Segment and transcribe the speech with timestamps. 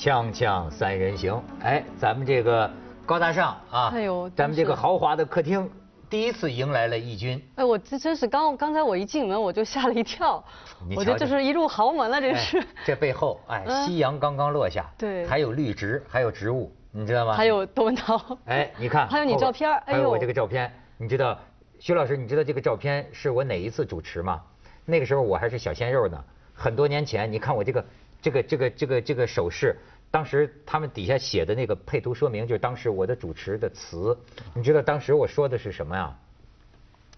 [0.00, 2.70] 锵锵三人行，哎，咱们这个
[3.04, 5.70] 高大上啊，哎呦咱们这个豪华的客厅，
[6.08, 7.38] 第一次迎来了义军。
[7.56, 10.42] 哎，我这真是刚刚才我一进门我就吓了一跳，
[10.88, 12.66] 你我觉得瞧瞧这是一入豪门了，这哎是。
[12.82, 17.34] 这背后，哎，嗯夕阳刚刚落下，对还有绿植，还有植物，你知道吗？
[17.34, 18.18] 还有窦文涛。
[18.46, 21.38] 哎，你看，还有你照片哎呦还有我这个照片，你知道，
[21.78, 24.40] 徐老师，你知道这个照片是我哪一次主持吗？
[24.86, 27.84] 那个时候我还是小鲜肉呢，很多年前，你看我这个
[28.22, 29.78] 这个这个这个这个手势，
[30.10, 34.18] 当时他们底下写的那个配图说明，就是当时我的主持的词，
[34.54, 36.16] 你知道当时我说的是什么呀？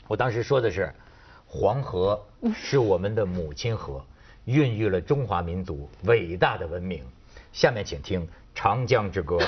[0.09, 0.93] 我当时说的是，
[1.47, 2.23] 黄河
[2.55, 4.05] 是我们的母亲河，
[4.45, 7.03] 孕育了中华民族伟大的文明。
[7.53, 9.39] 下面请听《长江之歌》。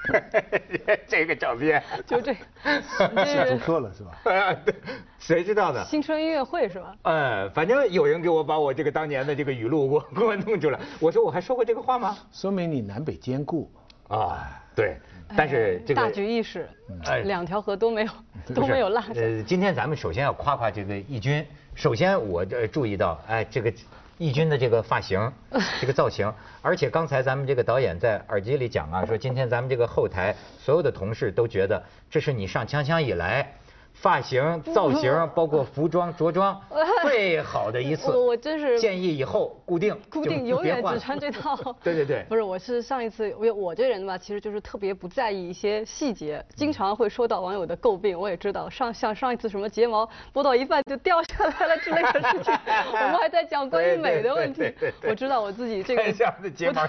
[1.06, 2.32] 这个照片就这，
[3.24, 4.10] 写出课了是吧？
[4.24, 4.74] 哎 对
[5.18, 5.84] 谁知道呢？
[5.84, 6.94] 新春音乐会是吧？
[7.02, 10.78] 呃，反正有人给我把我这个当年的这个语录给我给我弄出来。
[10.98, 12.16] 我说我还说过这个话吗？
[12.32, 13.70] 说明你南北兼顾。
[14.08, 14.96] 啊，对，
[15.36, 16.68] 但是这个哎大局意识
[17.06, 18.10] 哎，两条河都没有
[18.52, 19.12] 都没有落下。
[19.14, 21.46] 呃，今天咱们首先要夸夸这个义军。
[21.76, 23.72] 首先我呃注意到，哎，这个
[24.20, 25.32] 义军的这个发型，
[25.80, 33.54] 这个造型，而且刚才咱们这个导演在耳机里讲啊，说今天咱们这个后台所有的同事都觉得这是你上锵锵以来。
[33.92, 36.58] 发型、造型，包括服装、着装，
[37.02, 38.10] 最好的一次。
[38.10, 41.54] 我我真是建议以后固定， 固定永远只穿这套。
[41.84, 48.18] 对对对不是，我是上一次，我我这人吧，其实就是特别不在意一些细节，经常会受到网友的诟病。
[48.18, 52.54] 我也知道，上像上一次什么睫毛拨到一半就掉下来了之类的事情，
[52.92, 56.10] 我们还在讲关于美的问题我知道我自己这个
[56.50, 56.86] 睫毛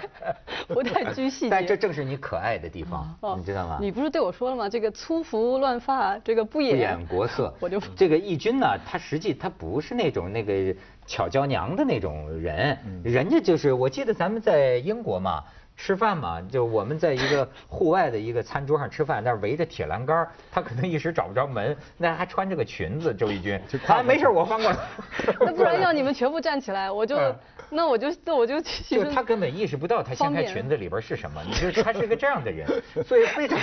[0.68, 1.50] 不太不太拘细节。
[1.50, 3.78] 但这正是你可爱的地方，哦你知道吗？
[3.82, 4.70] 你不是对我说了吗？
[4.70, 6.62] 这个粗服乱发，这个不不
[6.92, 7.54] 掩掩 国色。
[7.60, 10.76] 我就这个义军呢，他实际他不是那种那个
[11.06, 15.44] 巧娇娘的那种人，人家就是我记得咱们在英国嘛。
[15.84, 24.78] 吃饭嘛，就我们在一个户外的一个餐桌上吃饭，那儿围着铁栏杆他可能一时找不着门，那还穿着个裙子，周轶君， 啊没事我翻过来。
[25.42, 27.36] 那不然要你们全部站起来，我就 嗯
[27.74, 32.68] 那我就那我就其就他根本意识不到他掀开裙子里边是什么，你就他是个这样的人，
[33.08, 33.58] 所以非常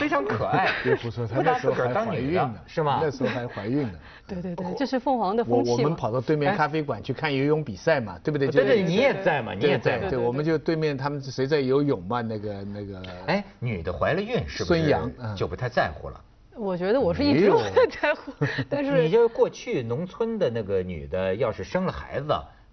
[0.00, 3.00] 非常可爱，别胡说，她不那时候还拿自个儿当女的怀孕呢，是吗？
[3.02, 3.98] 那时候还怀孕呢。
[4.30, 5.94] 对对对，这是凤凰的我我们。
[5.94, 8.48] 跑到对面咖啡馆去看游泳比赛嘛，对不对？
[8.48, 10.16] 对对，就是你也在嘛，你也在对，。
[10.16, 12.22] 我们就对面他们谁在游泳嘛？
[12.22, 13.02] 那个那个。
[13.26, 16.20] 哎，女的怀了孕是不是孙杨嗯就不太在乎了？
[16.56, 18.32] 我觉得我是一直没有都在在乎，
[18.68, 22.32] 但是你就过去农村的那个女的，要是生了孩子，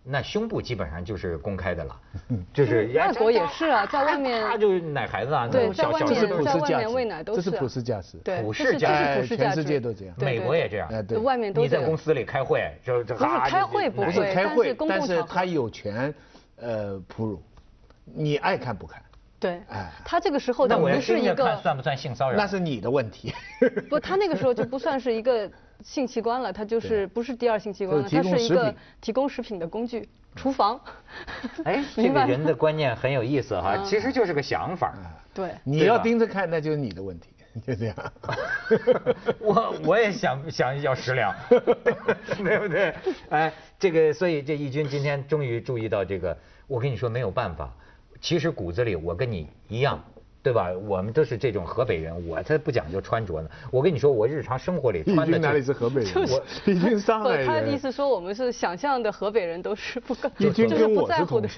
[0.09, 2.00] 那胸部基本上就是公开的了，
[2.53, 8.18] 就是外国也是啊在外面他就是奶孩子啊，那对种小小在外面这是普的在外世价值，面喂奶都这是普世价值。
[8.23, 10.88] 对，普世价值全世界都这样美国也这样。
[10.90, 11.18] 哎，对。
[11.18, 16.13] 外面都你在公司里开会，就就不是开会不不是会但开会是，但是他有权，
[16.56, 17.44] 呃，哺乳，
[18.06, 19.01] 你爱看不看，
[19.39, 22.38] 对哎，他这个时候那我要等于是一个算不算性骚扰？
[22.38, 23.34] 那是你的问题。
[23.89, 25.51] 不，他那个时候就不算是一个
[25.83, 30.79] 性器官了，它就是不是第二性器官了，它是一个提供食品的工具，厨房。
[31.63, 34.93] 哎， 这个人的观念很有意思哈，嗯其实就是个想法。
[35.33, 37.29] 对，你要盯着看，那就是你的问题，
[37.65, 37.95] 就这样。
[39.39, 42.94] 我我也想想要食粮，对不对？
[43.29, 47.71] 哎，这个所以这义军今天终于注意到这个，我跟你说没有办法，
[48.19, 50.03] 其实骨子里我跟你一样。
[50.47, 50.72] 对吧？
[50.88, 53.50] 我们都是这种河北人，我才不讲究穿着呢。
[53.69, 56.13] 我跟你说，我日常生活里穿的就军哪里是河北人？
[56.13, 57.78] 就是我上海人，他的意。
[57.78, 61.50] 思说我们是想象的河北人都是不跟，义军就是跟我是不在乎的。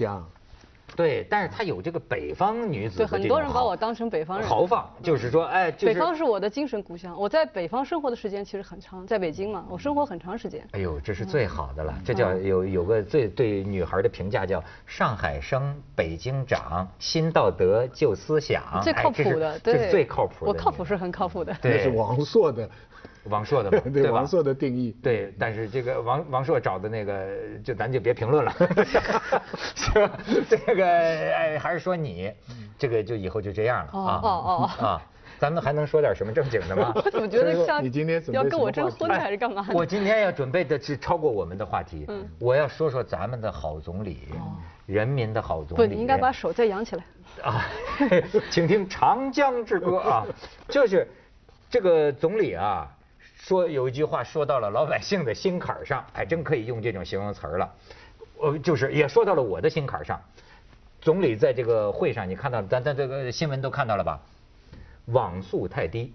[0.96, 4.48] 对，但是他有这个北方女子对，很多人把我当成北方人。
[4.48, 10.66] 豪放，就是说，哎，就是北方是我的精神故乡，我在北方生活的时间其实很长，在北京嘛，我生活很长时间。
[10.72, 20.50] 哎呦，这是最好的了，这叫有有个最对女孩的评价叫上海生，北京长，新道德旧思想，最靠谱的，这对，是最靠谱的。
[20.50, 21.54] 我靠谱是很靠谱的。
[21.62, 22.68] 对那是王朔的，
[23.24, 24.96] 王朔的嘛， 对吧王朔的定义。
[25.02, 27.26] 对，但是这个王王朔找的那个，
[27.62, 28.52] 就咱就别评论了，
[29.74, 30.18] 是吧？
[30.48, 32.32] 这个哎，还是说你，
[32.78, 35.02] 这个就以后就这样了哦啊哦哦啊！
[35.38, 36.92] 咱们还能说点什么正经的吗？
[37.02, 39.74] 我怎么觉得像你今天要跟我征婚还是干嘛的？
[39.74, 44.28] 我今天要准备的是超过我们的话题，嗯我要说说咱们的好总理，
[44.86, 45.82] 人民的好总理。
[45.82, 47.04] 不，你应该把手再扬起来。
[47.42, 47.64] 啊，
[48.50, 50.26] 请听《长江之歌》啊，
[50.68, 51.08] 就是
[51.70, 52.90] 这个总理啊，
[53.36, 57.72] 说有一句话说到了老百姓的心坎上，还真可以用这种形容词儿了。
[58.40, 60.20] 呃，就是也说到了我的心坎上。
[61.00, 64.20] 总理在这个会上，你看到咱咱这个新闻都看到了吧？
[65.06, 66.12] 网速太低，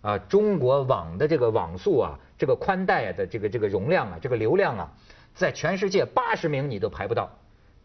[0.00, 4.92] 啊，中国网的这个网速啊，这个宽带的这个这个容量啊，这个流量啊，
[5.34, 7.30] 在全世界八十名你都排不到。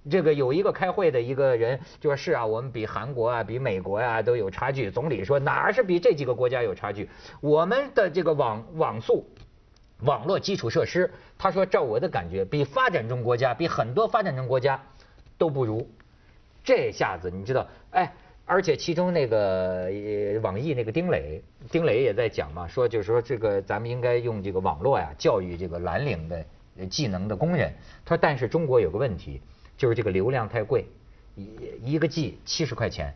[0.09, 4.91] 这个有一个开会的一个人就说是啊，我们比韩国啊、比美国呀、都有差距。
[4.91, 7.09] 总理说哪儿是比这几个国家有差距？
[7.39, 9.25] 我们的这个网网速、
[10.01, 14.81] 网络基础设施，他说照我的感觉，比发展中国家、比很多发展中国家
[15.37, 15.87] 都不如。
[16.63, 18.13] 这下子你知道，哎，
[18.45, 19.89] 而且其中那个
[20.41, 21.41] 网易那个丁磊，
[21.71, 26.45] 丁磊也在讲嘛，说就是说这个咱们应该用这个网络呀教育这个蓝领的
[26.89, 27.73] 技能的工人。
[28.05, 29.41] 他说，但是中国有个问题，
[29.77, 30.85] 就是这个流量太贵，
[31.35, 33.13] 一一个 G 七十块钱。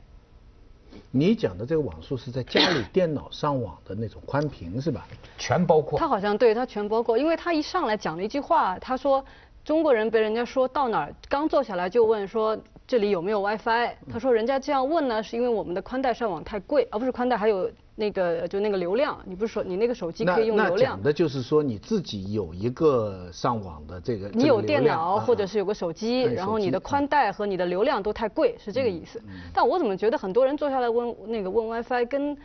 [1.12, 5.08] 你讲的这个网速是在家里 电脑上网的那种宽频是吧？
[5.38, 6.00] 全包括。
[6.00, 9.24] 他好像对他全包括，因为他一上来讲了一句话，他说
[9.64, 12.58] 中国人被人家说到哪儿刚坐下来就问说
[12.88, 21.04] 这里有没有 WiFi，他说人家这样问呢是因为我们的宽带上网太贵，而不是宽带还有那个就那个流量，你不是说你那个手机可以用流量那讲？
[21.04, 29.22] 的就是说你自己有一个上网的这个，你有电脑或者是有个手机，对然后你的宽带和你的流量都太贵，是这个意思。
[29.54, 32.38] 但我怎么觉得很多人坐下来问那个问 WiFi 跟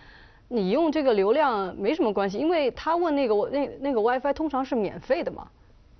[0.48, 5.46] 你用这个流量没什么关系，因为他问那个我那那个 WiFi 通常是免费的嘛。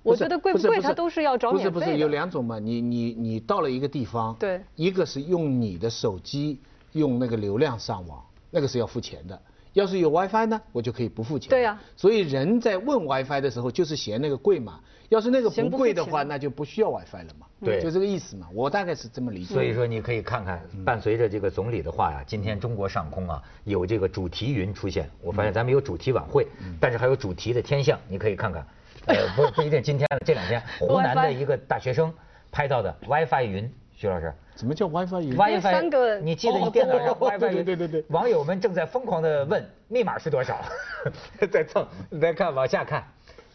[0.03, 2.09] 我觉得贵不贵，不是不他都是要找不是不是有。
[2.09, 2.59] 两种嘛？
[2.59, 6.59] 你你你到了一个地方，对一个是用你的手机
[6.91, 9.41] 用那个流量上网，那个是要付钱的。
[9.73, 11.49] 要是有 WiFi 呢，我就可以不付钱。
[11.49, 14.79] 对呀所以人在问 WiFi 的时候，就是嫌那个贵嘛。
[15.09, 17.47] 要是那个不贵的话，那就不需要 WiFi 了嘛。
[17.59, 18.47] 对就这个意思嘛。
[18.53, 19.53] 我大概是这么理解。
[19.53, 25.09] 所以说，你可以看看，伴随着这个总理的话呀，今天中国上空啊有这个主题云出现。
[25.21, 26.45] 我发现咱们有主题晚会，
[26.79, 28.63] 但是还有主题的天象，你可以看看。
[29.05, 32.13] 呃，不不一定今天了，这两天 湖南的一个大学生
[32.51, 34.33] 拍到的 WiFi 云，徐老师。
[34.55, 40.61] 什么叫 WiFi 云？WiFi 三个你记得你电脑上哦 WiFi 云对对对对网友们正在疯狂的问密码是多少，
[41.51, 41.87] 再蹭，
[42.21, 43.03] 再看往下看，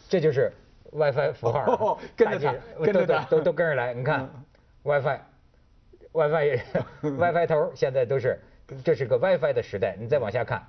[0.09, 0.53] 这就是
[0.93, 4.45] WiFi 符号哦，跟着大打跟着打都都都跟着来，你看嗯
[4.85, 5.19] WiFi。
[6.11, 6.65] WiFi 也
[7.03, 8.41] WiFi 头现在都是，
[8.83, 9.95] 这是个 WiFi 的时代。
[10.01, 10.67] 你再往下看，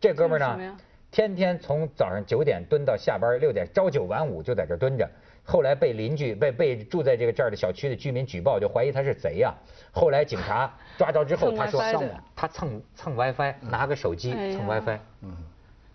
[0.00, 0.76] 这哥们儿呢
[1.10, 5.08] 天天从早上九点蹲到下班六点，朝九晚五就在这儿蹲着。
[5.42, 9.52] 后来被邻居被被住在这个这儿的小区的居民举报，就怀疑他是贼呀、
[9.90, 14.98] 后来警察 抓着之后，他说上网，他蹭蹭 WiFi，拿个手机蹭 WiFi。
[15.22, 15.36] 嗯，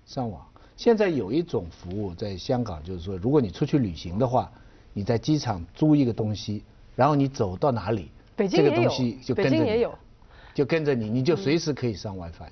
[0.06, 0.46] 上网。
[0.76, 4.52] 现在有一种服务在香港，就是说，如果你出去旅行的话，
[4.92, 6.62] 你在机场租一个东西，
[6.96, 9.96] 然后你走到哪里，这个北京也有东西就北跟着你京也有，
[10.54, 12.50] 就跟着你，你就随时可以上 WiFi。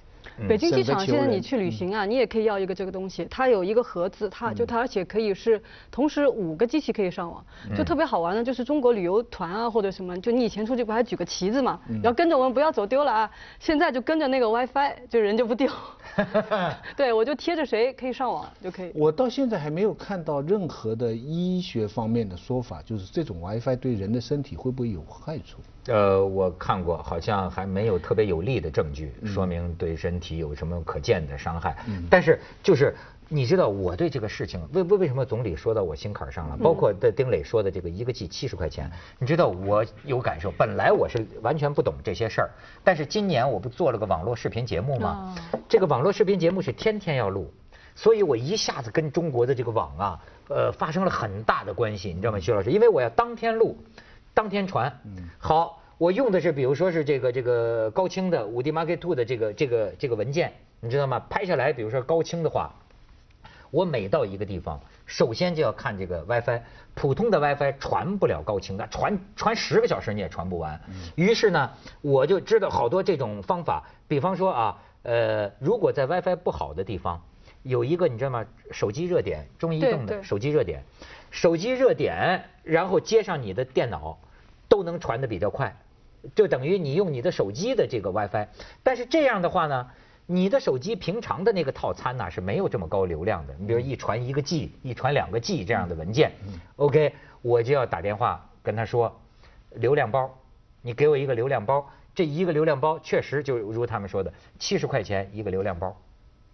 [0.48, 7.44] 北京机场现在你去旅行啊，你也可以要一个这个东西，它有一个盒子，它就它而且可以是同时五个机器可以上网，
[7.76, 15.70] 就特别好玩的，就是中国旅游团啊或者什么，就你以前出去不还举个旗子嘛，然后跟着我们不要走丢了啊，现在就跟着那个 WiFi，就人就不丢。
[16.96, 18.92] 对，我就贴着谁可以上网就可以。
[18.94, 25.62] 我到现在还没有看到任何的医学方面的说法，就是这种 WiFi 对人的身体会不会有害处？
[25.88, 31.76] 呃，我看过，好像还没有特别有力的证据说明对身体有什么可见的伤害。
[32.10, 32.96] 但是就是
[33.34, 36.58] 你知道我对这个事情为为为什么总理说到我心坎上了？
[36.58, 40.52] 包括的丁磊说的这个一个 G 七十块钱，你知道我有感受。
[40.52, 42.52] 本来我是完全不懂这些事儿，
[42.84, 45.36] 但是今年我不做了个网络视频节目吗？
[45.68, 47.52] 这个网络视频节目是天天要录。
[47.96, 52.70] 所以我一下子跟中国的这个网啊，呃，发生了很大的关系，你知道吗，徐老师？
[52.70, 53.76] 因为我要当天录，
[54.36, 54.96] 当天传。
[55.40, 61.20] 好，我用的是比如说是这个这个高清的五 D Mark Two 的这个这个这个文件，你知道吗？
[61.32, 62.74] 拍下来，比如说高清的话，
[63.74, 66.62] 我每到一个地方，首先就要看这个 WiFi，
[66.94, 70.80] 普通的 WiFi 传不了高清的，传传十个小时你也传不完。
[71.16, 77.20] 于是呢，我就知道好多这种方法，比方说啊，呃，如果在 WiFi 不好的地方，
[77.64, 78.46] 有一个你知道吗？
[78.70, 80.84] 手机热点，中移动的手机热点，
[81.32, 84.20] 手机热点，然后接上你的电脑，
[84.70, 85.76] 都能传的比较快，
[86.36, 88.48] 就等于你用你的手机的这个 WiFi。
[88.84, 89.90] 但是这样的话呢，
[90.26, 93.54] 你的手机平常的那个套餐呢是没有这么高流量的。
[93.60, 96.32] 你比如一传一个 G，一传两个 G 这样的文件
[96.78, 99.20] ，OK，我就要打电话跟他说，
[99.72, 100.34] 流量包，
[100.82, 101.90] 你给我一个流量包。
[102.16, 106.00] 这一个流量包确实就如他们说的，七十块钱一个流量包。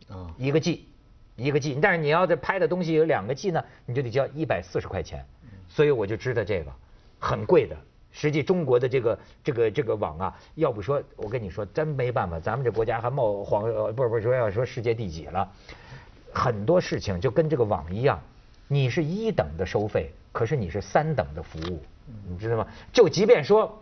[0.07, 0.87] 啊，一个 G，
[1.35, 5.23] 一个 G，但是你要是拍的东西有两个 G 呢，你就得交一百四十块钱，
[5.67, 6.71] 所以我就知道这个
[7.19, 7.77] 很贵的。
[8.11, 15.47] 实际中国的这个这个这个网啊，要不说我跟你说真没办法，咱们这国家还冒黄呃不是不是说要说世界第几了，
[16.33, 18.19] 很多事情就跟这个网一样，
[18.67, 21.81] 你是一等的收费，可是你是三等的服务，
[22.27, 22.67] 你知道吗？
[22.91, 23.81] 就即便说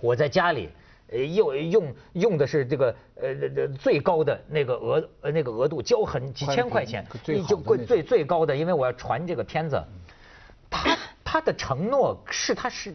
[0.00, 0.68] 我在家里。
[1.08, 9.80] 呃，又用用的是这个呃呃最高的那个额呃那个额度，交很几千块钱，最你就贵最最高的，因为我要传这个片子，
[10.68, 12.94] 它他的承诺是他是，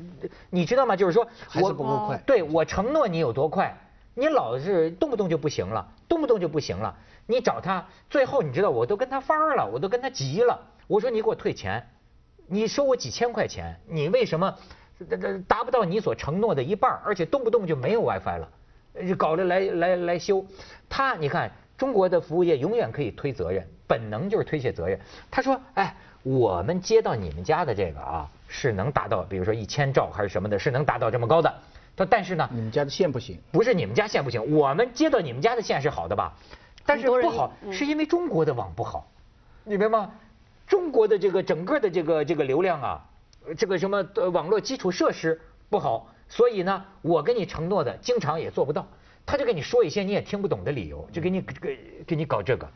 [0.49, 0.95] 你知道吗？
[0.95, 3.77] 就是说还是我不够快对我承诺你有多快，
[4.13, 6.95] 你老是动不动就不行了，动不动就不行了。
[7.27, 10.59] 你找他，最后你知道我都跟他翻儿了，我都跟他急了。
[10.87, 11.85] 我说你给我退钱，
[12.47, 14.55] 你收我几千块钱，你为什么
[15.47, 18.49] 达不到你所承诺的一半，而且动不动就没有 WiFi 了，
[18.93, 20.45] 呃搞了来来来修。
[20.89, 24.99] 他你看中国的服务业永远可以推责任，本能就是推卸责任。
[25.29, 31.53] 他说，哎，我们接到你们家的这个啊，是能达到，比如说一千兆还是什么的，是能达到这么高的。
[31.95, 36.33] 他但是呢，你们家的线不行，不是你们家线不行，我们接到你们家的线是好的吧？
[36.85, 39.07] 但是不好，嗯是因为中国的网不好，
[39.63, 40.11] 你明白吗？
[40.67, 43.05] 中国的这个整个的这个这个流量啊，
[43.45, 48.87] 呃这个什么呃网络基础设施不好，所以呢，我跟你承诺的经常也做不到。
[49.25, 52.67] 他就跟你说一些你也听不懂的理由，就给你给给你搞这个。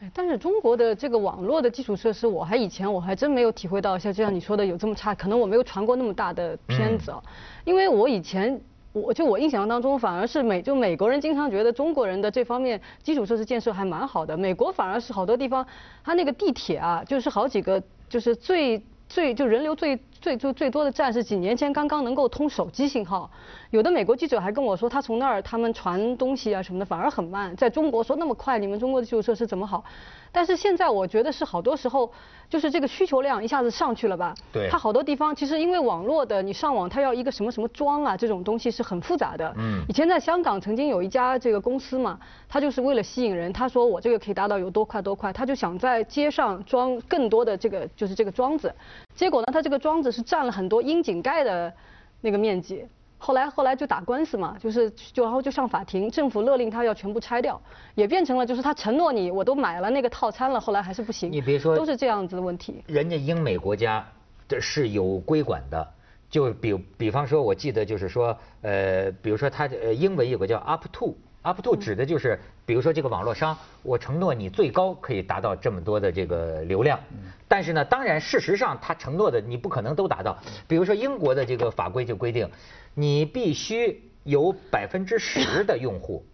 [0.00, 7.22] 哎但是中国的这个网络的基础设施，我还以前我还真没有体会到像就像你说的有这么差，可能我没有传过那么大的片子啊，
[7.64, 8.60] 因为我以前。
[8.94, 15.64] 我就我印象当中，反而是美就美国人经常觉得中国人的这方面基础设施建设还蛮好的，美国反而是好多地方，
[16.02, 23.30] 它那个地铁啊，就是好几个就是最最就人流最最最最多的站是几年前刚刚能够通手机信号，
[23.70, 29.82] 有的美国记者还跟我说，他从那儿他们传东西啊什么的反而很慢，在中国说那么快，你们中国的基础设施怎么好？
[30.30, 32.10] 但是现在我觉得是好多时候
[32.50, 34.34] 就是这个需求量一下子上去了吧？
[34.52, 39.54] 对它好多地方其实因为网络的，你上网它要一个什么什么桩啊这种东西是很复杂的。
[39.56, 48.72] 嗯以前在香港曾经有一家这个公司嘛，他就是为了吸引人，他说我这个可以达到有多快多快，他就想在街上装更多的这个就是这个桩子，
[49.18, 51.74] 结果呢，他这个桩子是占了很多窨井盖的
[52.20, 52.86] 那个面积。
[53.18, 57.60] 后来后来就打官司嘛，就是就然后就上法庭，政府勒令他要全部拆掉，
[57.96, 61.32] 也变成了就是他承诺你我都买了那个套餐了，后来还是不行。
[61.32, 62.80] 你别说都是这样子的问题。
[62.86, 64.06] 人家英美国家
[64.46, 65.92] 这是有规管的，
[66.30, 71.16] 就比比方说，我记得就是说，呃，比如说他呃英文有个叫 up to。
[71.42, 76.98] Up to 指的就是，比如说这个网络商，我承诺你最高可以达到这么多的这个流量，
[77.46, 80.36] 但是呢，当然事实上他承诺的你不可能都达到。
[80.66, 82.50] 比如说英国的这个法规就规定，
[82.94, 86.24] 你必须有百分之十的用户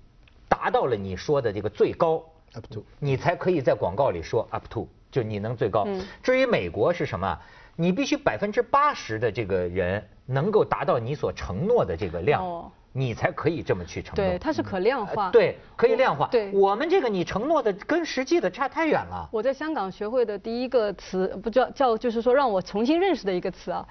[0.48, 5.84] 达到了你说的这个最高 up to 你才可以在广告里说 up to，就你能最高。
[5.86, 7.38] 嗯至于美国是什么？
[7.76, 14.24] 你必须百分之八十的这个人能够达到你所承诺的这个量，哦你才可以这么去承诺。
[14.24, 15.26] 对，它是可量化。
[15.26, 16.28] 呃对，可以量化。
[16.28, 19.28] 对我们这个你承诺的跟实际的差太远了。
[19.32, 23.84] 我在香港学会的第一个词，不叫叫就是说让我重新认识的一个词啊。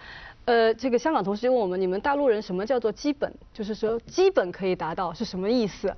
[0.46, 3.34] 呃，这个香港同事就问我们，你们大陆人什么叫做基本？
[3.54, 5.94] 就是说基本可以达到是什么意思？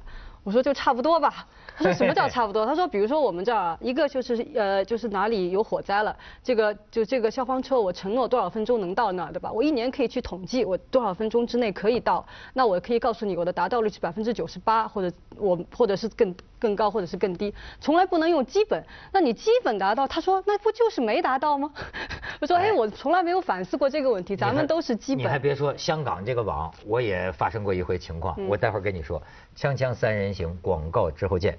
[0.45, 1.45] 我说就差不多吧。
[1.77, 2.65] 他说什么叫差不多？
[2.65, 9.51] 他说比如说我们这儿啊，一个就是呃就是哪里有火灾了，这个就这个消防车我承诺多少分钟能到那儿，对吧？
[9.51, 16.33] 我一年可以去统计我多少分钟之内可以到，那我可以告诉你我的达到率是百分之九十八，或者我或者是更
[16.65, 18.83] 更高或者是更低，从来不能用基本。
[19.11, 21.71] 那你基本达到，他说那不就是没达到吗？
[22.41, 25.37] 我说哎，我从来没有反思过这个问题，咱们都是基本你还。
[25.37, 29.21] 别说，香港这个网，我也发生过一回情况，嗯我待会儿跟你说。
[29.55, 31.55] 锵锵三人行，广告之后见。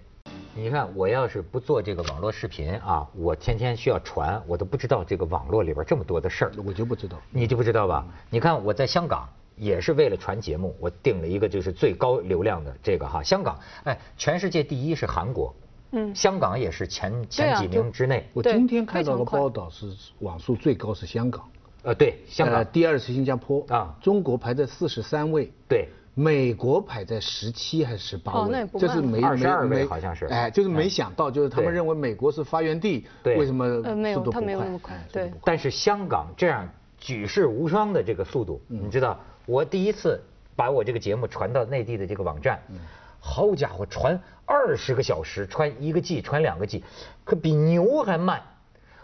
[0.54, 6.52] 你看，我要是不做这个网络视频啊，我天天需要传，我都不知道这个网络里边这么多的事儿。
[6.66, 7.16] 我就不知道。
[7.30, 8.04] 你就不知道吧？
[8.28, 13.22] 你看我在香港也是为了传节目，我定了一个就是最高流量的这个哈。
[13.22, 15.54] 香港，哎，全世界第一是韩国，
[15.92, 16.14] 嗯。
[16.14, 18.28] 香港也是前前几名之内。
[18.34, 19.86] 我今天看到非常快个报道是
[20.20, 21.42] 网速最高是香港，
[21.82, 23.64] 呃，对，香呃港，第二是新加坡。
[23.68, 23.96] 啊。
[24.02, 28.66] 中国排在四十三位，对，美国排在十七还是十八位？
[28.78, 30.26] 这是没慢22没没位好像是。
[30.26, 30.90] 哎，就是没嗯。
[30.90, 33.38] 想到，就是他们认为美国是发源地，对。
[33.38, 35.32] 为什么呃没有速度不它没有那么快哎对。
[35.44, 36.68] 但是香港这样
[37.06, 40.20] 举世无双的这个速度，嗯你知道，我第一次
[40.56, 42.80] 把我这个节目传到内地的这个网站，嗯
[43.20, 46.82] 好家伙，传二十个小时，传一个 G，传两个 G，
[47.22, 48.42] 可比牛还慢。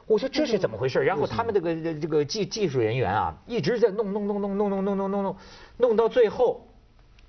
[0.09, 0.99] 我说这是怎么回事？
[1.05, 5.37] 然后他们这个这个技技术人员啊，一直在弄弄弄弄弄弄弄弄弄弄，
[5.77, 6.67] 弄到最后，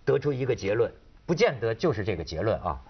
[0.04, 0.92] 得出一个结论，
[1.28, 2.82] 不见得就是这个结论啊。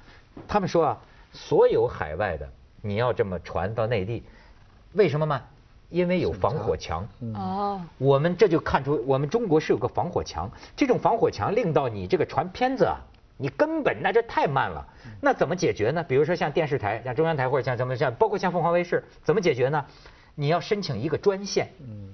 [0.48, 1.02] 他们说啊，
[1.34, 2.50] 所有海外的
[2.82, 4.24] 你要这么传到内地，
[4.94, 5.46] 为什么慢？
[5.94, 7.08] 因为有防火墙。
[7.36, 12.98] 哦，我们这就看出，我们中国是有个防火墙，这种防火墙令到你这个传片子啊，
[13.38, 14.84] 你根本那这太慢了。
[15.22, 16.04] 那怎么解决呢？
[16.04, 19.86] 比如说像电视台，像中央台或者像什么像，包括像凤凰卫视，怎么解决呢？
[20.34, 22.10] 你要申请一个专线，嗯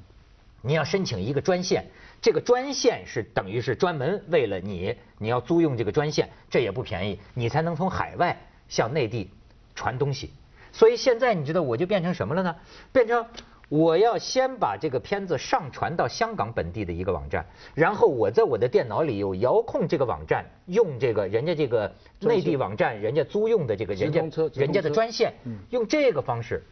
[0.62, 1.86] 你要申请一个专线，
[2.22, 9.32] 这个专线是等于是专门为了你，你要租用这个专线，这也不便宜，你才能从海外向内地
[9.74, 10.32] 传东西。
[10.74, 12.54] 所以现在你知道我就变成什么了呢？
[12.92, 13.26] 变成
[13.70, 17.46] 我要先把这个片子上传到香港本地的一个网站，
[17.76, 24.22] 然后我在我的电脑里有遥控这个网站，用这个人家这个内地网站人家租用的这个人家
[24.56, 25.34] 人家的专线，
[25.70, 26.64] 用这个方式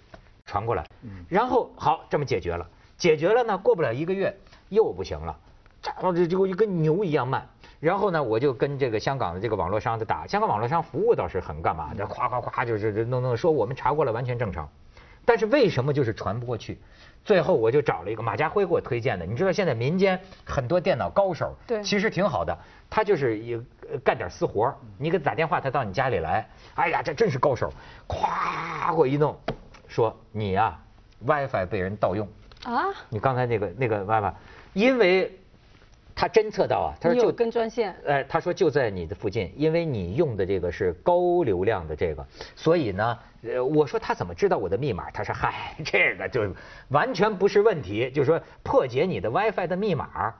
[0.45, 0.83] 传过来，
[1.29, 4.35] 然后好这么解决了，解决了呢，过不了一个月
[4.69, 5.37] 又不行了，
[5.81, 7.47] 这这就跟牛一样慢。
[7.79, 14.67] 然后呢，我就跟这个香港的这个网络商的打，香港网络商服务倒是很干嘛的，夸夸夸就是弄弄说我们查过了，完全正常。
[15.27, 16.79] 但是为什么就是传不过去？
[17.25, 21.83] 最后我就找了一个马家辉给我推荐的，你知道现在民间很多电脑高手，对。
[21.83, 22.57] 其实挺好的，
[22.89, 23.55] 他就是一
[23.91, 24.75] 呃干点私活儿。
[24.97, 27.69] 你给他打电话，他到你家里来，哎呀，这真是高手，
[28.07, 29.37] 咵给我一弄，
[29.89, 30.79] 说你呀、
[31.25, 32.25] WiFi 被人盗用，
[32.63, 34.33] 啊，你刚才那个那个 WiFi，
[34.71, 35.37] 因为
[36.15, 37.93] 他侦测到啊，他说有就跟专线？
[38.07, 43.19] 哎，他说就在你的附近，因为你用的这个是高流量的这个，所以呢，
[43.53, 45.09] 呃，我说他怎么知道我的密码？
[45.11, 46.53] 他说嗨，这个就
[46.89, 50.33] 完全不是问题，就是说破解你的 WiFi 的密码。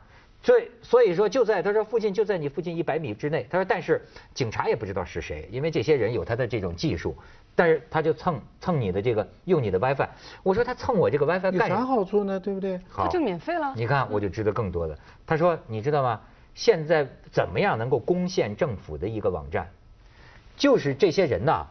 [0.43, 7.17] 所以所以说就在他说附近就在你附近一百米之内，他说但是警察也不知道是谁，因为这些人有他的这种技术，
[7.55, 10.07] 但是他就蹭蹭你的这个用你的 WiFi。
[10.43, 11.83] 我说他蹭我这个 WiFi 干啥？
[11.83, 12.39] 好处呢？
[12.39, 12.79] 对不对？
[12.95, 13.73] 他就免费了。
[13.75, 14.97] 你看，我就知道更多的。
[15.25, 16.21] 他说，你知道吗？
[16.53, 19.67] 现在怎么样能够攻陷政府的一个网站？
[20.55, 21.65] 就是这些人呐，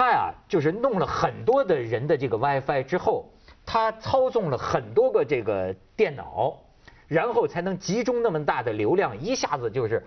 [0.00, 3.28] 他呀，就是弄了很多的人的这个 WiFi 之后，
[3.66, 6.56] 他操纵了很多个这个电脑，
[7.06, 10.02] 然后才能集中那么大的流量，一下子就是，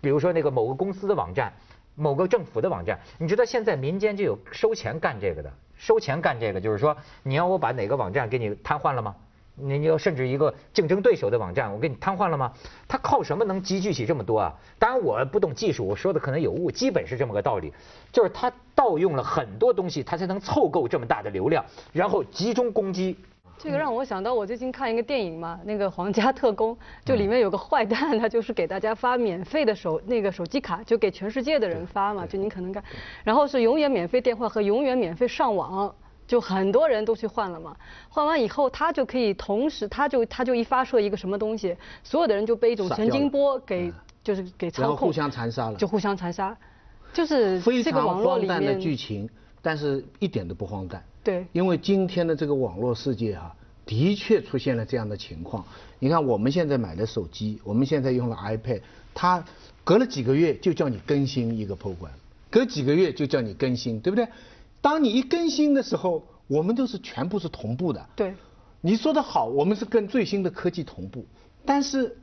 [0.00, 1.52] 比如说那个某个公司的网站。
[1.98, 9.14] 某个政府的网站，你知道现在民间就有收钱干这个的，收钱干这个就是说，你要我把哪个网站给你瘫痪了吗？
[9.58, 12.52] 你你要甚至一个竞争对手的网站，我给你瘫痪了吗？
[12.86, 14.54] 他靠什么能集聚起这么多啊？
[14.78, 17.72] 当然我不懂技术，我说的可能有误，基本是这么个道理，
[18.12, 23.16] 就是他盗用了很多东西，他才能凑够这么大的流量，然后集中攻击。
[23.58, 26.74] 这个让我想到我最近看一个电影嘛，那个《皇家特工》，
[27.06, 32.84] 就里面有个坏蛋，他就是给大家发免费的手那个手机卡，就给全世界的人发嘛，就您可能看，
[33.24, 35.92] 然后是永远免费电话和永远免费上网。
[36.26, 37.76] 就很多人都去换了嘛，
[38.08, 43.92] 换完以后他就可以同时，他就他就一发射一个什么东西，所有的人就被一种神经波给
[44.24, 46.56] 就是给操控，然后互相残杀了就互相残杀，
[47.12, 49.28] 就是非这个网常络里荒诞的，剧情，
[49.62, 51.02] 但是一点都不荒诞。
[51.22, 55.64] 对，因为今天的这个网络世界啊，的确出现了这样的情况。
[55.98, 58.80] 你看我们现在买的手机，我们现在用的 iPad，
[59.14, 59.44] 它
[59.84, 62.10] 隔了几个月就叫你更新一个 program，
[62.50, 64.26] 隔几个月就叫你更新，对不对？
[64.86, 68.06] 当你一更新的时候，我们都是全部是同步的。
[68.14, 68.32] 对。
[68.80, 71.26] 你说的好，我们是跟最新的科技同步，
[71.64, 72.16] 但是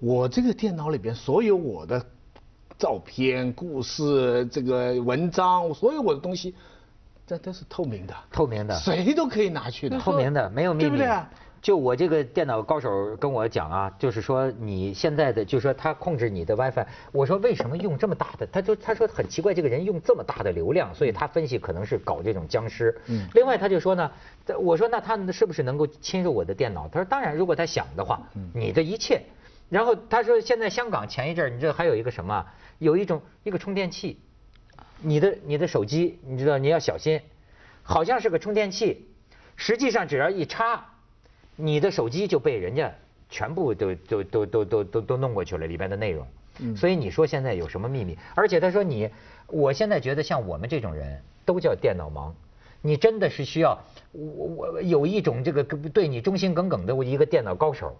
[0.00, 2.04] 我这个电脑里边所有我的
[2.78, 6.54] 照片、故事、这个文章，所有我的东西，
[7.26, 9.98] 这都是透明的，透明的谁都可以拿去的。
[9.98, 10.84] 透明的，没有秘密。
[10.84, 11.30] 对不对啊
[11.64, 18.46] 就我这个电脑高手跟我讲啊，就是说你现在的，就是说他控制你的 WiFi，我说为什么用这么大的？
[18.52, 22.94] 他就他说很奇怪，这个人用这么大的流量，所以他分析可能是搞这种僵尸。
[23.06, 24.12] 嗯另外他就说呢，
[24.60, 26.86] 我说那他是不是能够侵入我的电脑？
[26.88, 29.22] 他说当然，如果他想的话，嗯你的一切。
[29.70, 32.44] 然后他说现在香港前一阵儿，你知道还有一个什么？
[32.76, 34.20] 有一种一个充电器，
[35.00, 37.22] 你的你的手机，你知道你要小心，
[37.82, 39.08] 好像是个充电器，
[39.56, 40.84] 实际上只要一插，
[41.56, 42.92] 你的手机就被人家
[43.28, 46.26] 全部都都都都都都都弄过去了里边的内容。
[46.76, 48.16] 所以你说现在有什么秘密？
[48.34, 49.10] 而且他说你，
[49.48, 52.32] 我现在觉得像我们这种人都叫电脑盲。
[52.80, 53.78] 你真的是需要
[54.12, 57.96] 我我有一种这个对你忠心耿耿的一个电脑高手，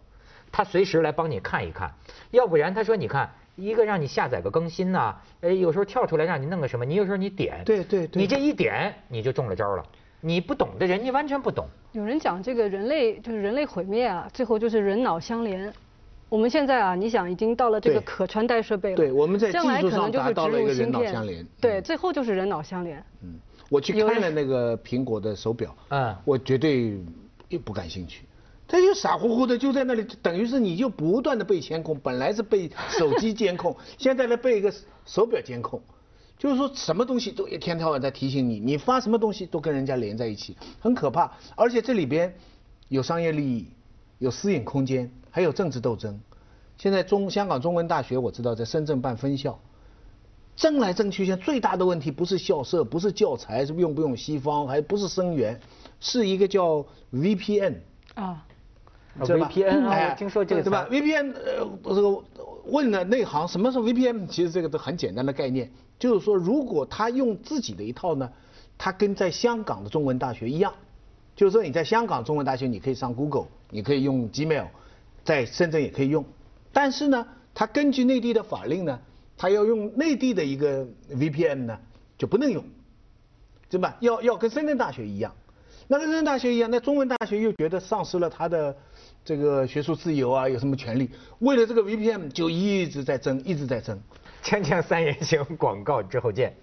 [0.52, 1.90] 他随时来帮你看一看，
[2.30, 9.82] 要不然他说你看一个让你下载个更新呐、呃有时候跳出来让你弄个什么，你有时候你点，对对对你这一点你就中了招了，
[10.26, 15.70] 你不懂的人你完全不懂，有人讲这个人类就是人类毁灭啊，最后就是人脑相连。
[16.30, 23.04] 我们现在啊，你想已经到了这个可穿戴设备了，对我们在技术上达到了一个人脑相连对，嗯最后就是人脑相连。
[23.22, 23.34] 嗯，
[23.68, 26.98] 我去看了那个苹果的手表，嗯我绝对
[27.50, 28.24] 又不感兴趣。
[28.66, 34.72] 他就傻乎乎的就在那里，等于是你就不断的被监控，本来是被手机监控， 现在呢被一个
[35.04, 35.82] 手表监控，
[36.44, 41.32] 就是说什么东西都一天到晚在提醒你，你发什么东西都跟人家连在一起，很可怕。
[41.56, 42.36] 而且这里边
[42.88, 43.66] 有商业利益，
[44.18, 46.20] 有私隐空间，还有政治斗争。
[46.76, 49.58] 现在中香港中文大学我知道在深圳办分校，
[50.54, 55.58] 争来争去，现在最大的问题不是校舍，不是教材，是用不用西方，还不是生源，
[55.98, 57.76] 是一个叫 VPN。
[58.16, 58.46] 啊，
[59.20, 62.22] VPN 啊哎听说这个对吧？VPN 呃，这个
[62.64, 68.30] 问了内行什么是 VPN，其实这个都很简单的概念，就是说如果他用自己的一套呢，
[68.76, 70.74] 他跟在香港的中文大学一样，
[71.36, 74.66] 就是说你在香港中文大学你可以上 Google，你可以用 Gmail，
[75.24, 76.24] 在深圳也可以用，
[76.72, 78.98] 但是呢，他根据内地的法令呢，
[79.36, 81.78] 他要用内地的一个 VPN 呢
[82.18, 82.64] 就不能用，
[83.68, 83.96] 对吧？
[84.00, 85.32] 要要跟深圳大学一样，
[85.88, 88.76] 那跟深圳大学一样，那中文大学又觉得丧失了他的
[89.24, 91.10] 这个学术自由啊，有什么权利？
[91.40, 94.00] 为了这个 VPN 就一直在争，一直在争。
[94.42, 96.54] 锵锵三人行广告之后见。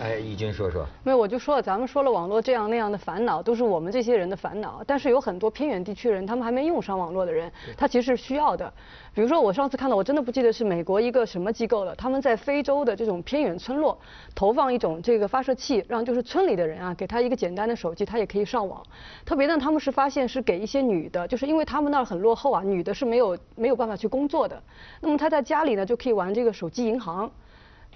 [0.00, 0.86] 哎，义军说说。
[1.04, 4.82] 没有，我就说了，咱们说了网络这样那样的烦恼，都是我们这些人的烦恼。
[4.86, 8.72] 但是有很多偏远地区人，他们还没用上网络的人，他其实是需要的。
[9.12, 13.98] 比如说，我上次看到，我真的不记得是美国一个什么机构了，他们在非洲的这种偏远村落
[14.34, 18.82] 投放一种这个发射器，让就是村里的人啊，给他一个简单的手机，他也可以上网。
[19.26, 24.62] 特别呢，他们是发现是给一些女的，就是因为他们那儿很落后啊，女的是没有没有办法去工作的。
[25.02, 27.30] 那么她在家里呢，就可以玩这个手机银行。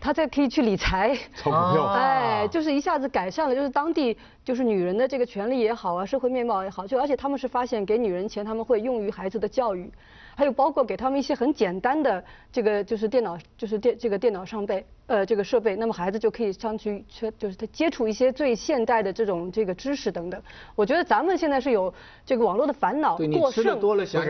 [0.01, 9.91] 他再可以去理财， 炒股票，哎，就是一下子改善了，就是当地就是女人的这个权利也好啊，社会面貌也好，就而且他们是发现给女人钱，他们会用于孩子的教育。
[10.37, 20.40] 还有包括给他们一些很简单的这个就是电脑就是电这个电脑上备呃这个设备，那么孩子就可以上去去就是他接触一些最现代的这种这个知识等等。
[20.75, 21.92] 我觉得咱们现在是有
[22.25, 23.79] 这个网络的烦恼过剩，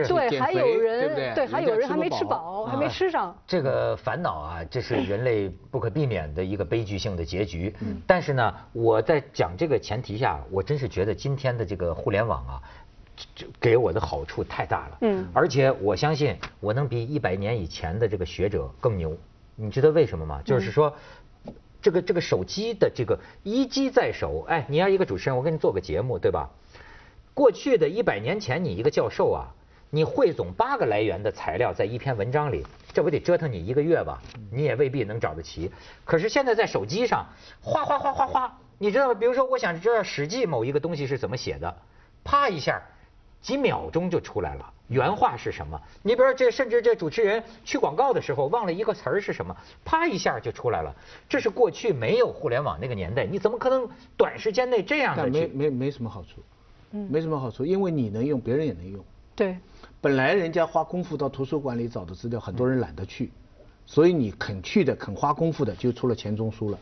[0.07, 3.35] 对，还有人对还有人还没吃饱还没吃上。
[3.47, 7.73] 这个烦恼啊，这是人类不可避免的一个悲剧性的结局。
[8.05, 12.61] 但是呢，我在讲这个前提下，我真是觉得今天的这个互联网啊。
[13.35, 19.17] 这给我的好处太大了，嗯，而且我相信我能比一百年以前的这个学者更牛，
[19.55, 20.41] 你知道为什么吗？
[20.43, 20.93] 就是说，
[21.81, 26.49] 这个这个手机的这个一机在手，哎，你要一个主持人，我给你做个节目，对吧？
[27.33, 29.47] 过去的一百年前，你一个教授啊，
[29.89, 34.21] 你汇总八个来源的材料在一篇文章里，这不得折腾你一个月吧？
[34.51, 35.71] 你也未必能找得齐。
[36.03, 37.25] 可是现在在手机上，
[37.61, 39.13] 哗哗哗哗哗，你知道吗？
[39.13, 41.77] 比如说，我想知道《史记》某一个东西是怎么写的，
[42.23, 42.81] 啪一下。
[43.45, 45.79] 几秒钟就出来了，原话是什么？
[46.01, 50.91] 你比如说这，甚至这主持人去广告的时候忘了一个词儿是什么，啪一下就出来了。
[51.29, 55.29] 这是过去没有互联网那个年代，你怎么可能短时间内这样的？
[55.29, 56.41] 没没没什么好处，
[56.89, 58.99] 嗯，没什么好处，因为你能用，别人也能用。
[59.35, 59.55] 对，
[60.01, 63.31] 本来人家花功夫到图书馆里找的资料，很多人懒得去，
[63.85, 66.79] 所以你肯去的、肯花功夫的，就出了钱钟书了。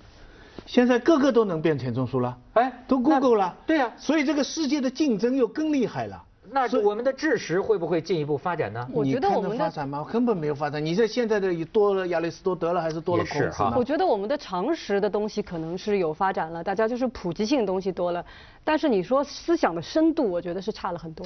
[0.66, 3.58] 现在个个都能变钱钟书了，哎，都 Google 了。
[3.66, 6.24] 对呀，所以这个世界的竞争又更厉害了。
[6.52, 8.86] 那我们的智识会不会进一步发展呢？
[8.92, 10.06] 我觉得我们的发展吗？
[10.12, 10.86] 根本没有发展。
[10.86, 13.64] 你这现在的多了亚里士多德了，还是多了孔子？
[13.78, 18.24] 我觉得我们的常识的东西可能是有发展了，大家就是普及性的东西多了。
[18.64, 21.26] 但是你说思想的深度，我觉得是差了很多。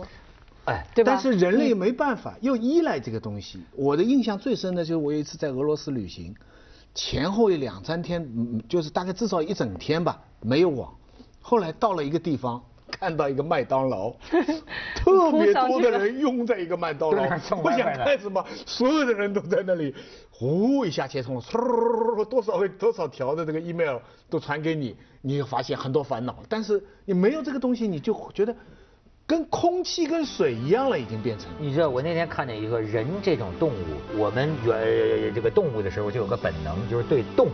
[0.66, 1.14] 哎，对吧？
[1.14, 3.60] 但是人类没办法，又依赖这个东西。
[3.76, 6.36] 我的印象最深的就是我有一次在俄罗斯旅行，
[6.94, 10.94] 前后有两三天，就是大概至少一整天吧，没有网。
[11.42, 12.62] 后来到了一个地方。
[13.00, 14.12] 看到一个麦当劳，
[14.96, 17.24] 特别多的人拥在一个麦当劳，
[17.64, 18.44] 我想看什么？
[18.66, 19.94] 所有的人都在那里，
[20.32, 21.40] 呼一下接通，
[22.30, 23.98] 多少个多少条的这个 email
[24.30, 26.36] 都传给你，你就发现很多烦恼。
[26.50, 28.56] 但是你没有这个东西，你就觉得
[29.28, 31.50] 跟空气跟水一样了，已经变成。
[31.60, 37.50] 你知道我那天看见一个人这种动物，我们原这个动物的时候就有个本能，就是对动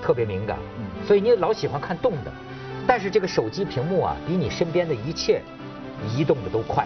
[0.00, 0.58] 特别敏感，
[1.06, 2.32] 所以你老喜欢看动的。
[2.90, 5.40] 但是这个手机屏幕啊，比你身边的一切
[6.12, 6.84] 移动的都快，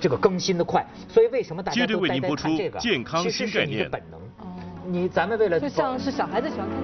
[0.00, 2.78] 这个更新的快，所以为什么大家都呆呆看这个？
[2.78, 4.20] 其实是你的本能。
[4.38, 4.54] 哦，
[4.86, 6.78] 你咱们为了就像是小孩子喜欢看